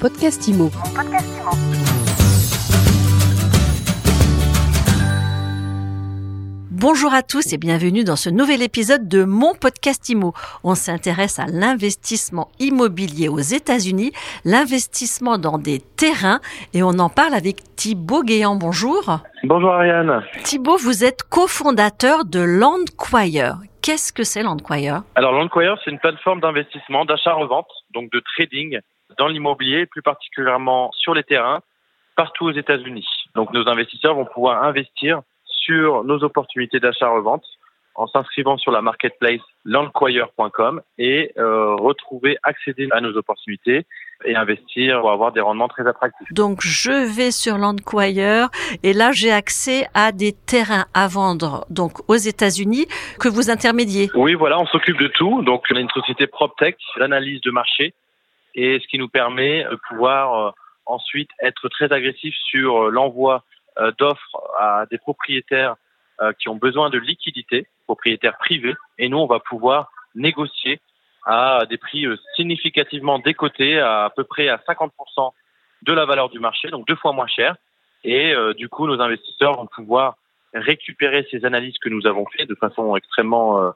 [0.00, 0.70] podcast IMO.
[6.70, 10.32] Bonjour à tous et bienvenue dans ce nouvel épisode de mon podcast IMO.
[10.64, 14.12] On s'intéresse à l'investissement immobilier aux États-Unis,
[14.46, 16.40] l'investissement dans des terrains
[16.72, 18.56] et on en parle avec Thibaut Guéant.
[18.56, 19.20] Bonjour.
[19.44, 20.22] Bonjour Ariane.
[20.44, 23.58] Thibaut, vous êtes cofondateur de Landquire.
[23.90, 28.78] Qu'est-ce que c'est Landquire Alors Landquire, c'est une plateforme d'investissement, d'achat-revente, donc de trading
[29.18, 31.58] dans l'immobilier, plus particulièrement sur les terrains,
[32.14, 33.08] partout aux États-Unis.
[33.34, 37.42] Donc nos investisseurs vont pouvoir investir sur nos opportunités d'achat-revente
[38.00, 43.84] en s'inscrivant sur la marketplace landquire.com et euh, retrouver, accéder à nos opportunités
[44.24, 46.32] et investir pour avoir des rendements très attractifs.
[46.32, 48.48] Donc je vais sur Landquire
[48.82, 52.86] et là j'ai accès à des terrains à vendre donc aux États-Unis
[53.18, 54.10] que vous intermédiez.
[54.14, 55.42] Oui, voilà, on s'occupe de tout.
[55.42, 57.94] Donc on a une société PropTech, l'analyse de marché
[58.54, 60.50] et ce qui nous permet de pouvoir euh,
[60.86, 63.44] ensuite être très agressif sur euh, l'envoi
[63.78, 65.76] euh, d'offres à des propriétaires
[66.38, 70.80] qui ont besoin de liquidité, propriétaires privés, et nous, on va pouvoir négocier
[71.24, 75.32] à des prix euh, significativement décotés, à, peu près à 50%
[75.82, 77.56] de la valeur du marché, donc deux fois moins cher.
[78.02, 80.16] Et du coup, nos investisseurs vont pouvoir
[80.54, 83.74] récupérer ces analyses que nous avons faites de façon extrêmement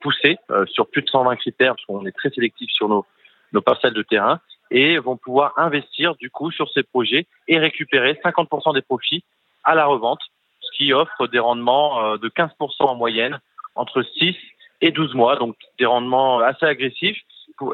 [0.00, 3.04] poussée, sur plus de 120 critères, parce qu'on est très sélectif sur nos,
[3.52, 8.18] nos parcelles de terrain, et vont pouvoir investir du coup sur ces projets et récupérer
[8.24, 9.24] 50% des profits
[9.64, 10.20] à la revente,
[10.80, 13.38] qui offre des rendements de 15% en moyenne
[13.74, 14.34] entre 6
[14.80, 17.18] et 12 mois, donc des rendements assez agressifs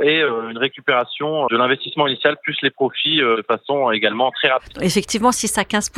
[0.02, 4.72] et une récupération de l'investissement initial plus les profits de façon également très rapide.
[4.80, 5.90] Effectivement, 6 à 15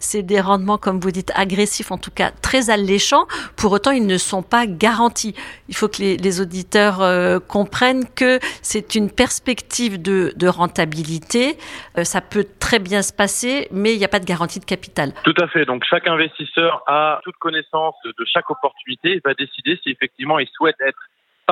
[0.00, 3.26] c'est des rendements, comme vous dites, agressifs, en tout cas très alléchants.
[3.56, 5.34] Pour autant, ils ne sont pas garantis.
[5.68, 11.56] Il faut que les, les auditeurs euh, comprennent que c'est une perspective de, de rentabilité.
[11.98, 14.64] Euh, ça peut très bien se passer, mais il n'y a pas de garantie de
[14.64, 15.12] capital.
[15.24, 15.64] Tout à fait.
[15.64, 20.48] Donc, chaque investisseur a toute connaissance de chaque opportunité et va décider si effectivement il
[20.48, 20.98] souhaite être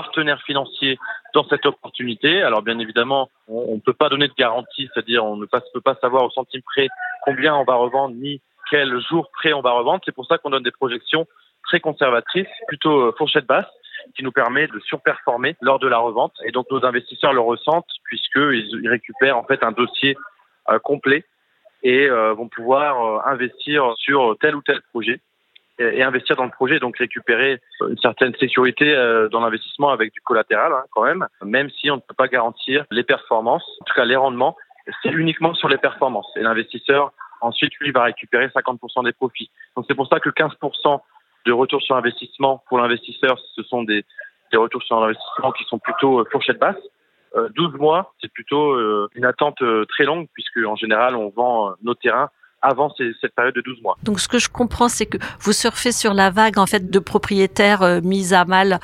[0.00, 0.98] partenaire financier
[1.34, 2.42] dans cette opportunité.
[2.42, 5.96] Alors bien évidemment, on ne peut pas donner de garantie, c'est-à-dire on ne peut pas
[6.00, 6.88] savoir au centime près
[7.26, 8.40] combien on va revendre ni
[8.70, 10.00] quel jour près on va revendre.
[10.04, 11.26] C'est pour ça qu'on donne des projections
[11.64, 13.72] très conservatrices, plutôt fourchette basse,
[14.16, 16.32] qui nous permet de surperformer lors de la revente.
[16.46, 20.16] Et donc nos investisseurs le ressentent puisqu'ils récupèrent en fait un dossier
[20.70, 21.24] euh, complet
[21.82, 25.20] et euh, vont pouvoir euh, investir sur tel ou tel projet
[25.80, 28.94] et investir dans le projet, donc récupérer une certaine sécurité
[29.32, 32.84] dans l'investissement avec du collatéral hein, quand même, même si on ne peut pas garantir
[32.91, 34.56] les performances, en tout cas les rendements,
[35.02, 36.30] c'est uniquement sur les performances.
[36.36, 39.50] Et l'investisseur, ensuite, lui, va récupérer 50% des profits.
[39.76, 41.00] Donc c'est pour ça que 15%
[41.46, 44.04] de retour sur investissement pour l'investisseur, ce sont des,
[44.52, 46.76] des retours sur investissement qui sont plutôt fourchette basse.
[47.54, 48.76] 12 mois, c'est plutôt
[49.14, 52.28] une attente très longue puisque en général on vend nos terrains
[52.62, 53.97] avant cette période de 12 mois.
[54.03, 56.98] Donc ce que je comprends, c'est que vous surfez sur la vague en fait de
[56.98, 58.81] propriétaires euh, mis à mal,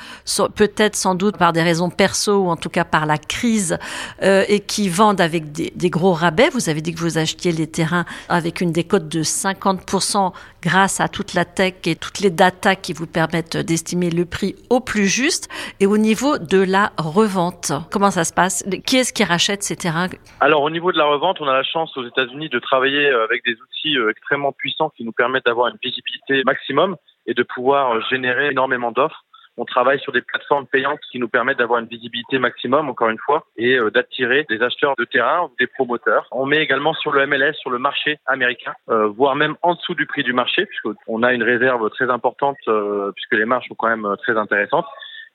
[0.55, 3.77] peut-être sans doute par des raisons perso ou en tout cas par la crise,
[4.23, 6.49] euh, et qui vendent avec des, des, gros rabais.
[6.49, 10.31] Vous avez dit que vous achetiez les terrains avec une décote de 50%
[10.67, 14.53] grâce à toute la tech et toutes les datas qui vous permettent d'estimer le prix
[14.69, 15.47] au plus juste.
[15.79, 18.65] Et au niveau de la revente, comment ça se passe?
[18.85, 20.09] Qui est-ce qui rachète ces terrains?
[20.41, 23.45] Alors au niveau de la revente, on a la chance aux États-Unis de travailler avec
[23.45, 26.97] des outils extrêmement puissants qui nous permettent d'avoir une visibilité maximum
[27.27, 29.23] et de pouvoir générer énormément d'offres.
[29.57, 33.17] On travaille sur des plateformes payantes qui nous permettent d'avoir une visibilité maximum, encore une
[33.17, 36.27] fois, et d'attirer des acheteurs de terrain ou des promoteurs.
[36.31, 39.95] On met également sur le MLS, sur le marché américain, euh, voire même en dessous
[39.95, 43.75] du prix du marché, puisqu'on a une réserve très importante, euh, puisque les marges sont
[43.75, 44.85] quand même très intéressantes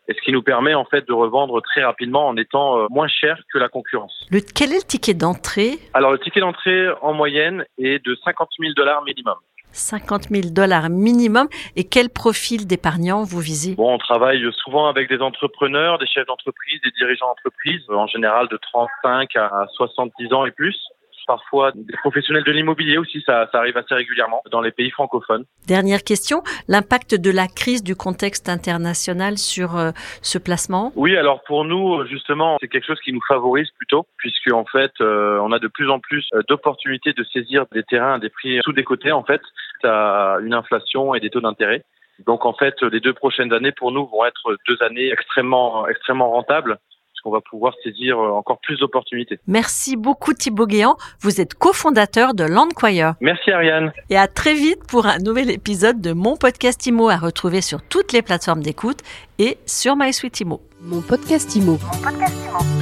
[0.08, 3.08] et ce qui nous permet en fait de revendre très rapidement en étant euh, moins
[3.08, 4.26] cher que la concurrence.
[4.30, 5.78] Le, quel est le ticket d'entrée?
[5.94, 9.36] Alors le ticket d'entrée en moyenne est de 50 000 dollars minimum.
[9.72, 11.48] 50 000 dollars minimum.
[11.76, 13.74] Et quel profil d'épargnants vous visez?
[13.74, 18.48] Bon, on travaille souvent avec des entrepreneurs, des chefs d'entreprise, des dirigeants d'entreprise, en général
[18.48, 20.76] de 35 à 70 ans et plus
[21.26, 25.44] parfois des professionnels de l'immobilier aussi, ça, ça, arrive assez régulièrement dans les pays francophones.
[25.66, 29.90] Dernière question, l'impact de la crise du contexte international sur euh,
[30.22, 30.92] ce placement?
[30.96, 34.92] Oui, alors pour nous, justement, c'est quelque chose qui nous favorise plutôt, puisque en fait,
[35.00, 38.60] euh, on a de plus en plus d'opportunités de saisir des terrains à des prix
[38.64, 39.40] sous-décotés, en fait,
[39.84, 41.84] à une inflation et des taux d'intérêt.
[42.26, 46.30] Donc en fait, les deux prochaines années pour nous vont être deux années extrêmement, extrêmement
[46.30, 46.78] rentables
[47.22, 49.38] qu'on va pouvoir saisir encore plus d'opportunités.
[49.46, 50.96] Merci beaucoup Thibaut Guéant.
[51.20, 53.14] Vous êtes cofondateur de Landquire.
[53.20, 53.92] Merci Ariane.
[54.10, 57.82] Et à très vite pour un nouvel épisode de mon podcast IMO à retrouver sur
[57.82, 58.98] toutes les plateformes d'écoute
[59.38, 60.60] et sur MySuite IMO.
[60.80, 61.72] Mon podcast IMO.
[61.72, 62.81] Mon podcast IMO.